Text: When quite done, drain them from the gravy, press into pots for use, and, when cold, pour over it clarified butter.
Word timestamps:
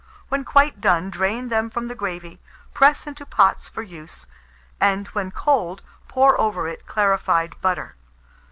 When 0.29 0.43
quite 0.43 0.81
done, 0.81 1.11
drain 1.11 1.49
them 1.49 1.69
from 1.69 1.87
the 1.87 1.93
gravy, 1.93 2.41
press 2.73 3.05
into 3.05 3.23
pots 3.23 3.69
for 3.69 3.83
use, 3.83 4.25
and, 4.79 5.05
when 5.09 5.29
cold, 5.29 5.83
pour 6.07 6.41
over 6.41 6.67
it 6.67 6.87
clarified 6.87 7.61
butter. 7.61 7.93